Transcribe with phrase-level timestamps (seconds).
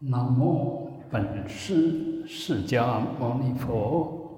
[0.00, 4.30] 南无本师释迦牟尼佛。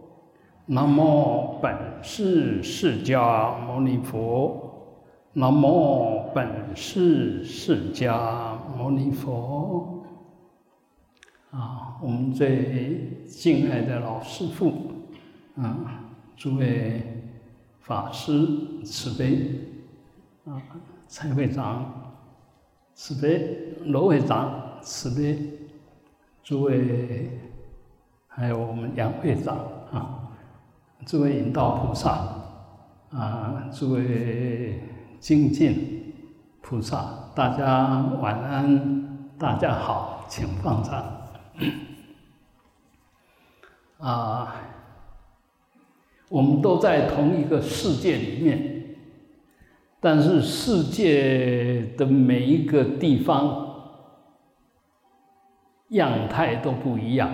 [0.64, 4.96] 南无本师释迦牟尼佛。
[5.34, 10.02] 南无本师释迦牟尼佛。
[11.50, 14.72] 啊，我们最敬爱的老师父，
[15.56, 16.04] 啊，
[16.36, 17.02] 诸位
[17.80, 18.32] 法师
[18.82, 19.60] 慈悲，
[20.46, 20.56] 啊，
[21.06, 22.14] 蔡会长
[22.94, 24.59] 慈悲，罗会长。
[24.82, 25.38] 慈悲，
[26.42, 27.38] 诸位，
[28.26, 29.56] 还有我们杨会长
[29.92, 30.30] 啊，
[31.06, 32.10] 诸位引导菩萨
[33.10, 34.80] 啊，诸位
[35.18, 36.14] 精进
[36.60, 41.04] 菩萨，大家晚安，大家好，请放上。
[43.98, 44.54] 啊，
[46.28, 48.96] 我们都在同一个世界里面，
[50.00, 53.69] 但是世界的每一个地方。
[55.90, 57.30] 样态都不一样，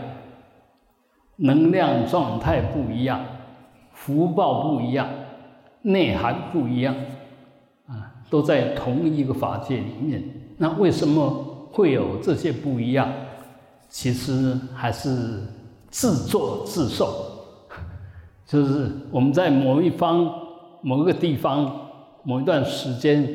[1.36, 3.20] 能量状态不一样，
[3.92, 5.08] 福报不一样，
[5.82, 6.94] 内涵不一样，
[7.86, 10.22] 啊，都在同一个法界里面。
[10.56, 11.28] 那为什么
[11.70, 13.12] 会有这些不一样？
[13.90, 15.42] 其实还是
[15.90, 17.06] 自作自受，
[18.46, 20.32] 就是我们在某一方、
[20.80, 21.70] 某个地方、
[22.22, 23.28] 某一段时间，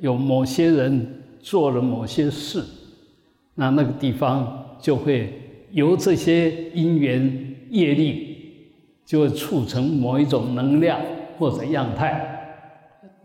[0.00, 2.62] 有某些人做了某些事，
[3.54, 4.64] 那那个地方。
[4.78, 8.36] 就会由这些因缘业力，
[9.04, 11.00] 就会促成某一种能量
[11.38, 12.64] 或者样态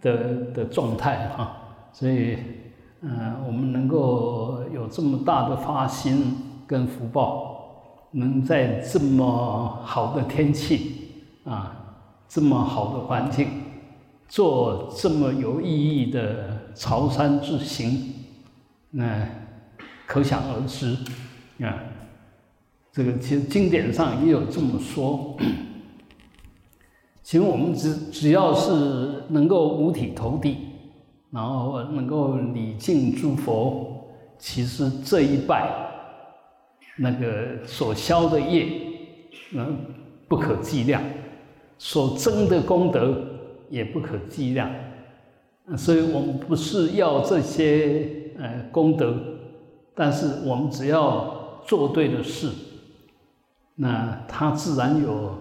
[0.01, 1.57] 的的状态哈。
[1.93, 2.37] 所以，
[3.01, 6.35] 嗯，我们能够有这么大的发心
[6.65, 11.09] 跟福报，能在这么好的天气
[11.43, 13.47] 啊，这么好的环境，
[14.29, 18.13] 做这么有意义的朝山之行，
[18.89, 19.27] 那
[20.07, 20.97] 可想而知。
[21.59, 21.83] 啊，
[22.91, 25.37] 这个其实经典上也有这么说。
[27.23, 30.57] 其实我们只只要是能够五体投地，
[31.29, 34.05] 然后能够礼敬诸佛，
[34.37, 35.69] 其实这一拜
[36.97, 38.67] 那个所消的业，
[39.53, 39.77] 嗯，
[40.27, 41.01] 不可计量；
[41.77, 43.23] 所增的功德
[43.69, 44.69] 也不可计量。
[45.77, 49.15] 所以我们不是要这些呃功德，
[49.95, 51.39] 但是我们只要。
[51.65, 52.49] 做对的事，
[53.75, 55.37] 那他自然有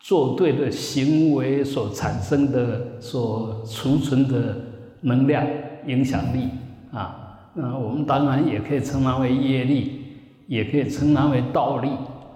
[0.00, 4.56] 做对的行为所产生的、所储存的
[5.02, 5.46] 能量、
[5.86, 6.48] 影响力
[6.92, 7.50] 啊。
[7.54, 10.02] 那我们当然也可以称它为业力，
[10.46, 11.88] 也可以称它为道力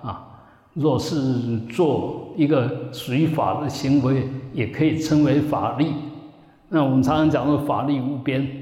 [0.03, 0.27] 啊。
[0.73, 5.93] 若是做一个属于法的行为，也可以称为法力。
[6.71, 8.60] 那我们常常讲说法力无边。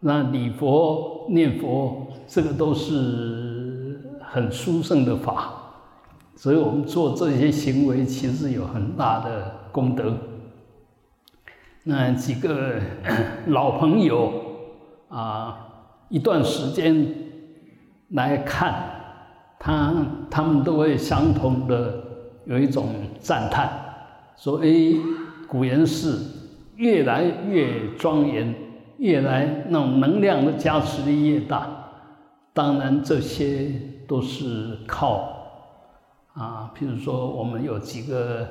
[0.00, 2.02] 那礼佛、念佛。
[2.28, 5.52] 这个都是很殊胜的法，
[6.34, 10.12] 所以我们做这些行为，其实有很大的功德。
[11.84, 12.80] 那几个
[13.46, 14.32] 老朋友
[15.08, 15.68] 啊，
[16.08, 17.14] 一段时间
[18.08, 18.74] 来看
[19.56, 19.94] 他，
[20.28, 21.94] 他们都会相同的
[22.44, 22.88] 有一种
[23.20, 23.70] 赞叹，
[24.36, 24.68] 说：“哎，
[25.46, 26.18] 古岩寺
[26.74, 28.52] 越来越庄严，
[28.98, 31.68] 越来那种能量的加持力越大。”
[32.52, 33.70] 当然，这些
[34.08, 35.28] 都是靠
[36.32, 38.48] 啊，譬如说，我们有几个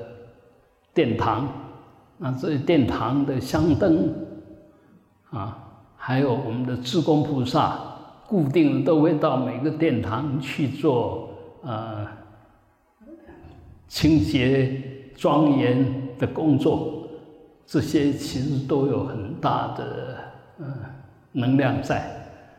[0.94, 1.48] 殿堂，
[2.20, 4.14] 那这些殿堂的香灯
[5.32, 5.58] 啊，
[5.96, 7.80] 还有我们的智公菩萨，
[8.28, 11.30] 固定都会到每个殿堂去做
[11.64, 12.08] 呃
[13.88, 17.08] 清洁庄严的工作，
[17.66, 20.18] 这些其实都有很大的
[20.60, 20.66] 呃
[21.34, 22.12] 能量在。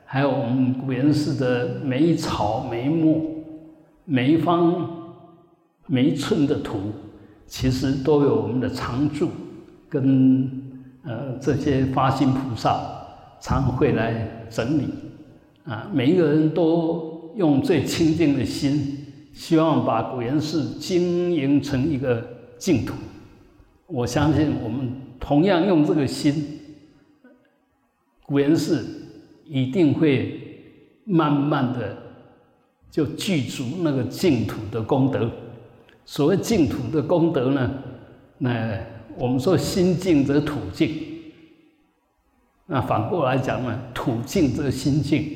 [0.04, 3.44] 还有我们古岩寺的每一草、每一木、
[4.04, 4.88] 每一方、
[5.86, 6.78] 每一寸的土，
[7.46, 9.30] 其实都有我们的常住
[9.88, 10.48] 跟
[11.02, 12.78] 呃这些发心菩萨
[13.40, 14.84] 常会来整理
[15.64, 15.90] 啊。
[15.92, 22.24] 每一个人都用最清净的心，希望把古岩寺经营成一个
[22.58, 22.94] 净土。
[23.88, 26.55] 我相信我们同样用这个心，
[28.26, 29.02] 古岩寺。
[29.48, 30.40] 一定会
[31.04, 31.96] 慢慢的
[32.90, 35.30] 就具足那个净土的功德。
[36.04, 37.70] 所谓净土的功德呢，
[38.38, 38.76] 那
[39.16, 40.90] 我们说心净则土净。
[42.66, 45.30] 那反过来讲呢，土净则心净。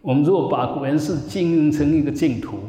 [0.00, 2.60] 我们如果把古岩寺经营成一个净土，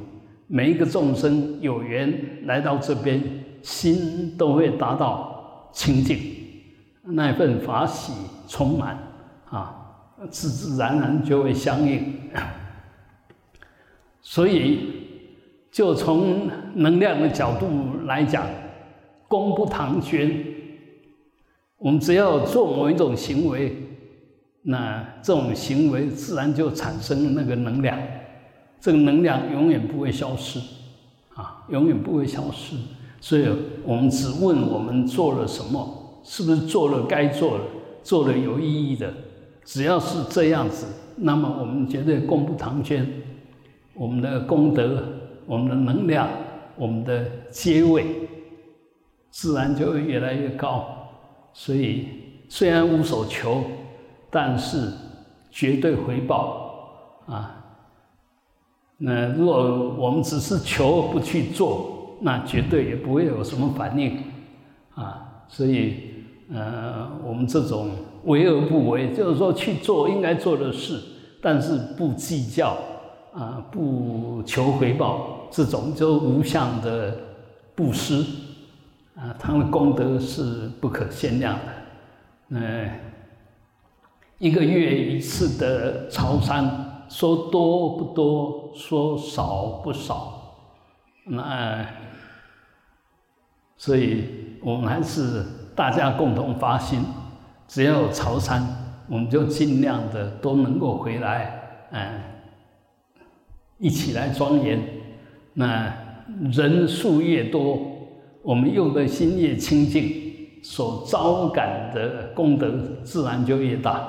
[0.47, 2.11] 每一个众生有缘
[2.47, 3.21] 来到这边，
[3.61, 6.17] 心都会达到清净，
[7.03, 8.11] 那份法喜
[8.47, 8.97] 充满。
[10.29, 12.13] 自自然然就会相应，
[14.21, 14.79] 所以，
[15.71, 17.67] 就从能量的角度
[18.05, 18.45] 来讲，
[19.27, 20.45] 功不唐捐。
[21.77, 23.75] 我们只要做某一种行为，
[24.61, 27.97] 那这种行为自然就产生那个能量，
[28.79, 30.59] 这个能量永远不会消失，
[31.33, 32.75] 啊，永远不会消失。
[33.19, 33.47] 所以
[33.83, 37.63] 我们只问我们做了什么，是不是做了该做的，
[38.03, 39.11] 做了有意义的。
[39.63, 40.87] 只要是这样子，
[41.17, 43.07] 那么我们绝对功不唐捐，
[43.93, 45.03] 我们的功德、
[45.45, 46.27] 我们的能量、
[46.75, 48.05] 我们的阶位，
[49.29, 50.85] 自然就会越来越高。
[51.53, 52.07] 所以
[52.49, 53.63] 虽然无所求，
[54.29, 54.91] 但是
[55.51, 57.63] 绝对回报啊。
[58.97, 64.23] 那如果我们只是求不去做，那绝对也不会有什么反应
[64.95, 65.45] 啊。
[65.47, 65.95] 所以，
[66.51, 67.91] 呃，我们这种。
[68.25, 71.01] 为而不为，就是说去做应该做的事，
[71.41, 72.77] 但是不计较
[73.33, 77.17] 啊，不求回报，这种就无相的
[77.73, 78.23] 布施
[79.15, 81.65] 啊，他的功德是不可限量的。
[82.49, 82.89] 嗯，
[84.37, 90.57] 一个月一次的朝山，说多不多，说少不少，
[91.25, 91.85] 那
[93.77, 94.25] 所以
[94.61, 95.43] 我们还是
[95.75, 97.03] 大家共同发心。
[97.71, 98.61] 只要有潮山，
[99.07, 102.19] 我们就尽量的都能够回来，嗯，
[103.77, 104.77] 一起来庄严。
[105.53, 105.89] 那
[106.51, 107.79] 人数越多，
[108.41, 112.69] 我们用的心越清净，所招感的功德
[113.05, 114.05] 自然就越大。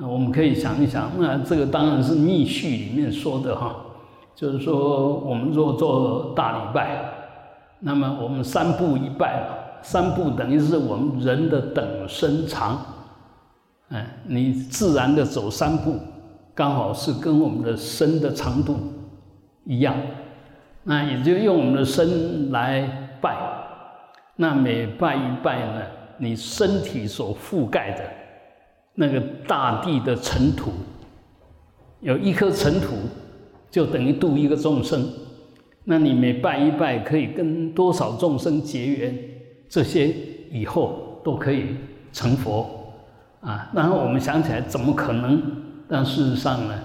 [0.00, 3.74] 我们可以想一想，那这个当然是密续里面说的哈，
[4.36, 7.02] 就是说我们若做大礼拜，
[7.80, 9.63] 那么我们三步一拜。
[9.84, 12.82] 三步等于是我们人的等身长，
[13.90, 15.96] 哎，你自然的走三步，
[16.54, 18.78] 刚好是跟我们的身的长度
[19.66, 19.94] 一样，
[20.84, 23.36] 那也就用我们的身来拜，
[24.36, 25.82] 那每拜一拜呢，
[26.16, 28.04] 你身体所覆盖的
[28.94, 30.72] 那个大地的尘土，
[32.00, 32.94] 有一颗尘土，
[33.70, 35.06] 就等于度一个众生，
[35.84, 39.33] 那你每拜一拜，可以跟多少众生结缘？
[39.74, 40.06] 这些
[40.52, 41.76] 以后都可以
[42.12, 42.94] 成佛
[43.40, 43.68] 啊！
[43.74, 45.42] 然后我们想起来，怎么可能？
[45.88, 46.78] 但事实上呢，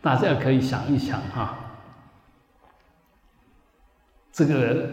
[0.00, 1.58] 大家可以想一想哈，
[4.32, 4.88] 这个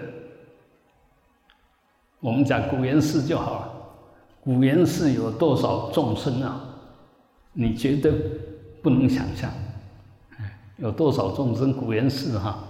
[2.20, 3.74] 我们讲古岩寺就好了。
[4.42, 6.62] 古岩寺有多少众生啊？
[7.54, 8.12] 你觉得
[8.84, 9.50] 不能想象？
[10.76, 11.72] 有多少众生？
[11.72, 12.62] 古岩寺哈，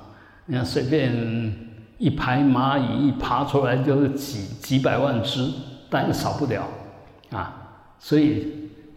[0.45, 1.70] 你看随便。
[2.01, 5.47] 一排蚂蚁一爬出来就是几几百万只，
[5.87, 6.67] 但也少不了
[7.29, 7.77] 啊。
[7.99, 8.47] 所以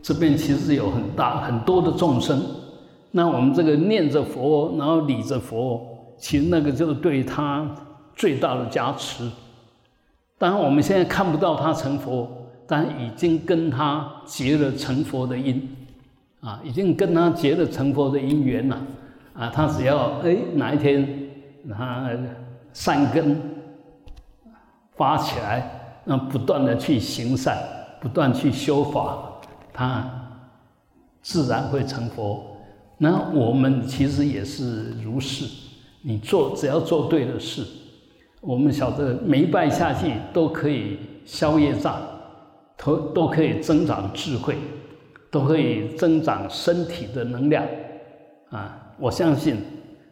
[0.02, 2.42] 这边其实有很大很多的众生。
[3.10, 5.86] 那我们这个念着佛，然后礼着佛，
[6.16, 7.70] 其实那个就是对他
[8.16, 9.30] 最大的加持。
[10.38, 12.26] 当然我们现在看不到他成佛，
[12.66, 15.68] 但已经跟他结了成佛的因
[16.40, 18.80] 啊，已经跟他结了成佛的因缘了
[19.34, 19.52] 啊。
[19.54, 21.06] 他只要哎哪一天
[21.68, 22.08] 他。
[22.74, 23.40] 善根
[24.96, 27.56] 发起来，那不断的去行善，
[28.00, 29.40] 不断去修法，
[29.72, 30.04] 他
[31.22, 32.44] 自然会成佛。
[32.98, 35.46] 那我们其实也是如是，
[36.02, 37.64] 你做只要做对的事，
[38.40, 42.00] 我们晓得每一拜下去都可以消业障，
[42.76, 44.56] 都都可以增长智慧，
[45.30, 47.64] 都可以增长身体的能量。
[48.50, 49.56] 啊，我相信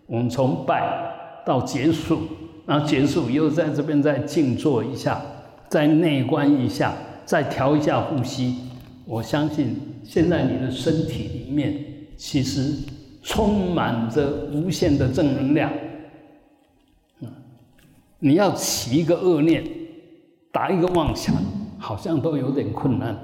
[0.06, 2.20] 我们从拜到结束。
[2.64, 5.20] 然后结束，又在这边再静坐一下，
[5.68, 8.56] 再内观一下，再调一下呼吸。
[9.04, 11.84] 我相信现在你的身体里面
[12.16, 12.72] 其实
[13.20, 15.72] 充满着无限的正能量。
[17.20, 17.28] 嗯，
[18.20, 19.64] 你要起一个恶念，
[20.52, 21.34] 打一个妄想，
[21.78, 23.16] 好像都有点困难。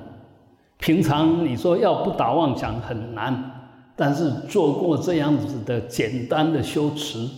[0.78, 7.28] 平常你说要不打妄想很难，但是做过这样子的简单的修持。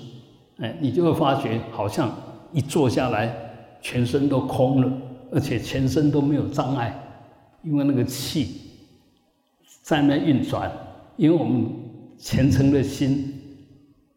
[0.61, 2.15] 哎，你就会发觉，好像
[2.53, 3.35] 一坐下来，
[3.81, 4.93] 全身都空了，
[5.33, 6.95] 而且全身都没有障碍，
[7.63, 8.61] 因为那个气
[9.83, 10.71] 在那运转，
[11.17, 11.65] 因为我们
[12.19, 13.41] 虔诚的心，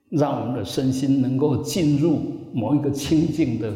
[0.10, 2.20] 让我们的身心能够进入
[2.54, 3.74] 某一个清净的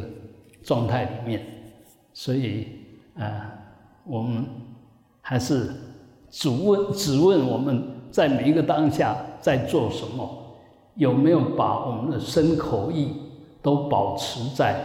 [0.61, 1.45] 状态里面，
[2.11, 2.67] 所以
[3.15, 3.49] 啊，
[4.03, 4.43] 我们
[5.21, 5.69] 还是
[6.29, 7.81] 只问只问我们
[8.11, 10.43] 在每一个当下在做什么。
[10.97, 13.13] 有没有把我们的身口意
[13.61, 14.83] 都保持在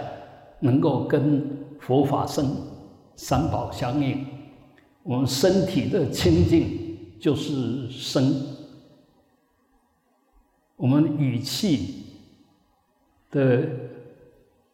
[0.60, 2.54] 能够跟佛法僧
[3.16, 4.24] 三宝相应？
[5.02, 8.32] 我们身体的清净就是身，
[10.76, 12.04] 我们语气
[13.30, 13.66] 的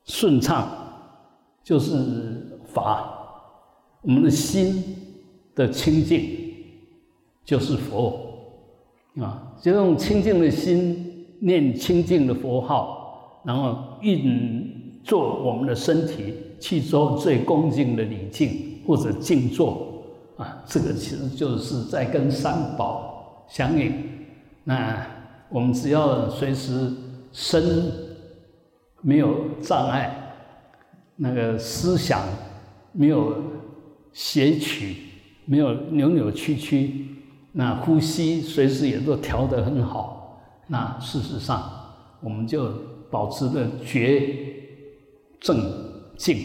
[0.04, 0.68] 顺畅
[1.64, 3.08] 就是法，
[4.02, 4.96] 我们的心
[5.54, 6.54] 的清净
[7.44, 8.20] 就是佛
[9.18, 11.07] 啊，就用清净的心
[11.40, 20.02] 念清净的佛号，然后运作我们的身体去做最恭敬的礼敬或者静坐
[20.36, 23.92] 啊，这个其实就是在跟三宝相应。
[24.64, 25.06] 那
[25.48, 26.92] 我们只要随时
[27.32, 27.92] 身
[29.00, 30.34] 没有障碍，
[31.16, 32.20] 那个思想
[32.92, 33.34] 没有
[34.12, 34.96] 邪曲，
[35.46, 37.06] 没有扭扭曲曲，
[37.52, 40.17] 那呼吸随时也都调得很好。
[40.68, 41.68] 那事实上，
[42.20, 42.72] 我们就
[43.10, 44.54] 保持着觉、
[45.40, 45.58] 正、
[46.16, 46.36] 静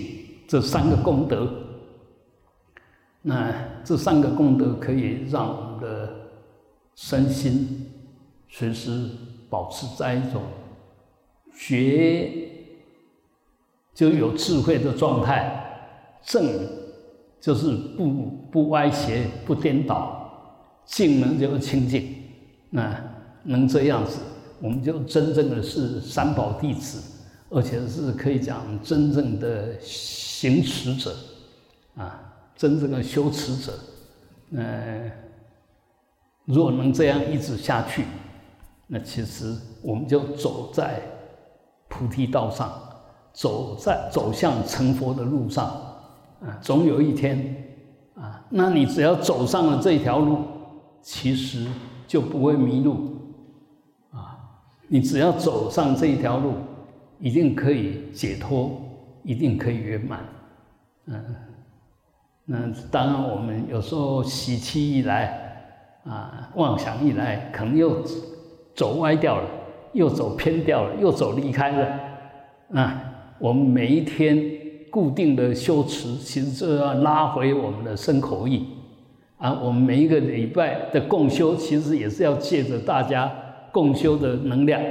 [0.48, 1.48] 这三个功德。
[3.22, 3.54] 那
[3.84, 6.14] 这三个功德可以让我们的
[6.96, 7.92] 身心。
[8.50, 9.10] 随时
[9.50, 10.44] 保持在一种
[11.58, 12.50] 觉
[13.96, 16.48] 就有智慧的状态，正
[17.42, 18.08] 就是不
[18.52, 20.30] 不歪斜、不颠倒，
[20.86, 22.14] 静呢就是清净。
[22.70, 22.96] 那
[23.44, 24.20] 能这样子，
[24.60, 27.02] 我们就真正的是三宝弟子，
[27.50, 31.16] 而且是可以讲真正的行持者
[31.96, 33.74] 啊，真正的修持者。
[34.52, 35.12] 嗯，
[36.46, 38.06] 若能这样一直下去。
[38.86, 41.02] 那其实我们就走在
[41.88, 42.72] 菩提道上，
[43.32, 45.66] 走在走向成佛的路上，
[46.42, 47.74] 啊，总有一天，
[48.14, 50.40] 啊，那你只要走上了这条路，
[51.02, 51.66] 其实
[52.08, 53.18] 就不会迷路，
[54.94, 56.54] 你只要走上这一条路，
[57.18, 58.80] 一定可以解脱，
[59.24, 60.20] 一定可以圆满，
[61.08, 61.26] 嗯，
[62.46, 62.58] 那
[62.92, 68.04] 当然我们有时候喜气一来，啊，妄想一来，可能又。
[68.76, 69.48] 走歪掉了，
[69.94, 72.00] 又走偏掉了，又走离开了。
[72.74, 73.04] 啊，
[73.38, 74.44] 我们每一天
[74.90, 78.66] 固定的修持，其实就要拉回我们的身口意。
[79.38, 83.32] 啊，我们每一个礼拜的共修，其实也是要借着大家
[83.74, 84.82] 共修的能量，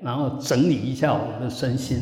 [0.00, 2.00] 然后整理一下我们的身心。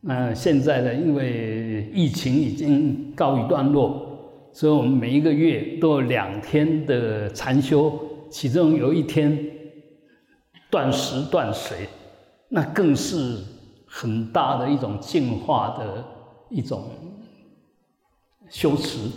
[0.00, 4.18] 那现在呢，因为疫情已经告一段落，
[4.52, 7.96] 所以我们每一个月都有两天的禅修，
[8.28, 9.38] 其中有一天。
[10.72, 11.88] 断食断水，
[12.48, 13.38] 那更是
[13.88, 16.04] 很大的一种净化的
[16.48, 16.84] 一种
[18.48, 19.10] 修持。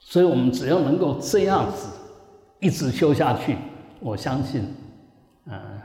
[0.00, 1.88] 所以我们只要能够这样子
[2.60, 3.56] 一直修下去，
[4.00, 4.64] 我相信，
[5.46, 5.80] 嗯，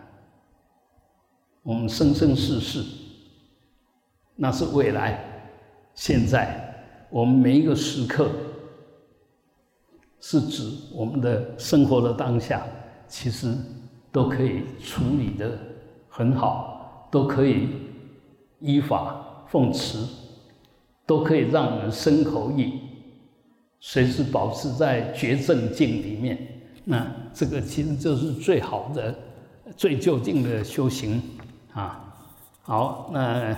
[1.63, 2.83] 我们生生世世，
[4.35, 5.23] 那是未来，
[5.95, 8.29] 现在我们每一个时刻，
[10.19, 12.65] 是指我们的生活的当下，
[13.07, 13.55] 其实。
[14.13, 15.57] 都可以处理的
[16.09, 17.69] 很好，都可以
[18.59, 20.05] 依法奉持，
[21.05, 22.73] 都可以让我们身口意
[23.79, 26.37] 随时保持在觉正境里面。
[26.83, 29.17] 那这个其实就是最好的、
[29.75, 31.21] 最就近的修行
[31.73, 32.13] 啊。
[32.63, 33.57] 好，那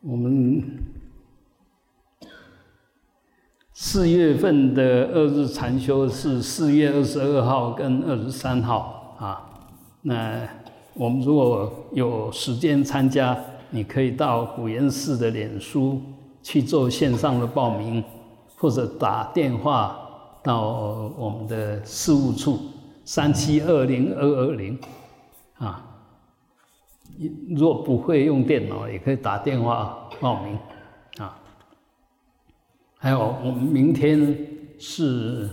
[0.00, 0.62] 我们
[3.72, 9.16] 四月份的二日禅修是四月二十二号跟二十三号。
[9.18, 9.50] 啊，
[10.02, 10.48] 那
[10.94, 13.36] 我们如果有时间参加，
[13.70, 16.00] 你可以到古岩寺的脸书
[16.42, 18.02] 去做线上的报名，
[18.56, 19.98] 或者打电话
[20.42, 22.60] 到我们的事务处
[23.04, 24.78] 三七二零二二零，
[25.58, 25.84] 啊，
[27.56, 30.58] 若不会用电脑，也可以打电话报名，
[31.18, 31.38] 啊，
[32.96, 34.36] 还有我们明天
[34.78, 35.48] 是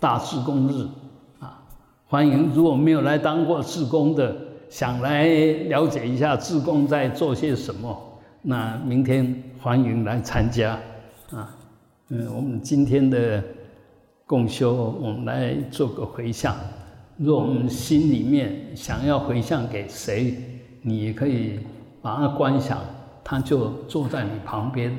[0.00, 0.86] 大智公日。
[2.08, 4.36] 欢迎，如果没有来当过志工的，
[4.70, 10.78] 想来了解一下志工在做些什么，那明天欢迎来参加。
[11.32, 11.52] 啊，
[12.10, 13.42] 嗯，我们今天的
[14.24, 16.54] 共修，我们来做个回向。
[17.16, 20.34] 若我们心里面想要回向给谁，
[20.82, 21.60] 你也可以
[22.02, 22.78] 把它观想，
[23.24, 24.96] 他就坐在你旁边，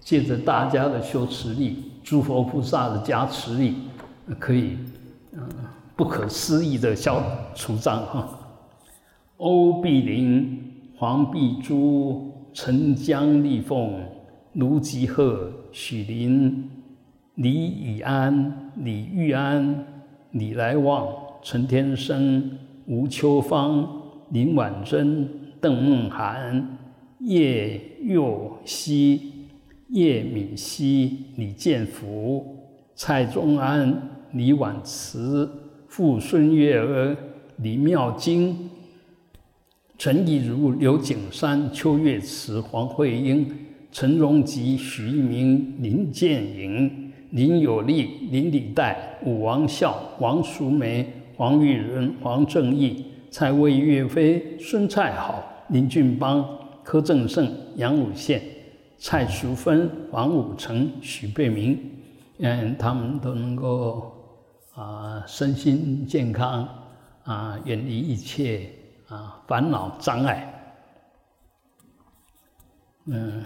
[0.00, 3.74] 借着大家的修持力、诸佛菩萨的加持力，
[4.38, 4.76] 可以，
[5.32, 5.48] 嗯。
[5.96, 7.22] 不可思议的消
[7.54, 8.28] 除障哈，
[9.38, 10.62] 欧碧林、
[10.94, 13.98] 黄碧珠、陈江、丽凤、
[14.52, 16.70] 卢吉鹤、许林、
[17.36, 19.86] 李以安、李玉安、
[20.32, 21.08] 李来旺、
[21.48, 23.88] 陈天生、吴秋芳、
[24.30, 26.76] 林婉珍、邓梦涵、
[27.20, 29.46] 叶佑熙、
[29.90, 32.44] 叶敏熙、李建福、
[32.96, 33.96] 蔡宗安、
[34.32, 35.48] 李婉慈。
[35.86, 37.16] 傅孙月儿、
[37.58, 38.68] 李妙金、
[39.96, 43.48] 陈亦如、刘景山、邱月慈、黄慧英、
[43.92, 58.42] 陈荣吉、徐一鸣、林建营、林有利、林礼代、武王孝、王淑梅、黄玉仁、黄正义、蔡魏岳飞、孙蔡好、林俊邦、柯正胜、杨武宪、
[58.98, 61.78] 蔡淑芬、黄武成、许贝明，
[62.38, 64.12] 嗯，他们都能够
[64.74, 66.66] 啊身心健康
[67.24, 68.70] 啊，远离一切
[69.08, 70.52] 啊烦恼障碍。
[73.04, 73.42] 嗯，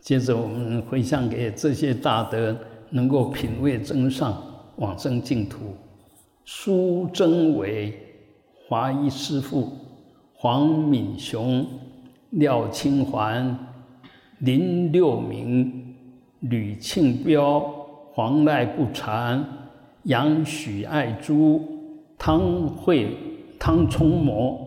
[0.00, 2.56] 接着我们回向给这些大德。
[2.90, 4.42] 能够品味真上
[4.76, 5.76] 往生净土，
[6.50, 7.92] 苏贞伟、
[8.66, 9.70] 华一师父、
[10.32, 11.66] 黄敏雄、
[12.30, 13.54] 廖清环、
[14.38, 15.94] 林六明、
[16.40, 17.60] 吕庆彪、
[18.14, 19.44] 黄赖不禅、
[20.04, 21.60] 杨许爱珠、
[22.16, 23.14] 汤慧、
[23.58, 24.58] 汤聪模、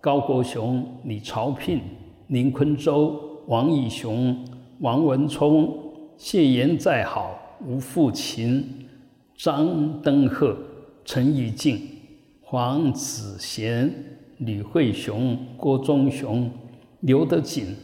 [0.00, 1.80] 高国雄、李朝聘、
[2.28, 4.38] 林坤洲、王义雄、
[4.78, 5.76] 王文聪、
[6.16, 7.36] 谢言再好。
[7.66, 8.86] 吴富琴、
[9.36, 10.56] 张登鹤、
[11.04, 11.80] 陈义静、
[12.40, 13.92] 黄子贤、
[14.38, 16.50] 吕慧雄、郭忠雄、
[17.00, 17.76] 刘德锦、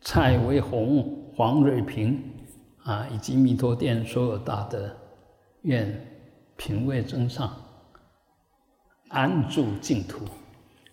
[0.00, 2.20] 蔡维宏、黄瑞平，
[2.82, 4.90] 啊，以及弥陀殿所有大德，
[5.62, 6.06] 愿
[6.56, 7.54] 品味真上，
[9.08, 10.24] 安住净土。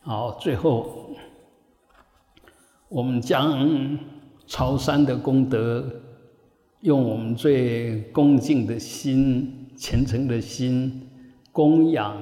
[0.02, 1.16] 好，最后
[2.90, 3.98] 我们将
[4.46, 6.02] 朝山的功德。
[6.82, 11.05] 用我们最恭敬的心、虔诚的心，
[11.56, 12.18] 供养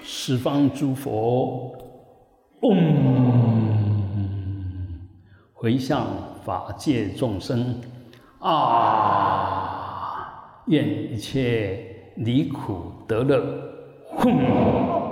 [0.00, 1.76] 十方诸佛，
[2.60, 2.76] 嗡，
[5.52, 6.06] 回向
[6.44, 7.80] 法界众生，
[8.38, 9.82] 啊，
[10.66, 13.44] 愿一切离苦得乐，
[14.18, 15.03] 吽。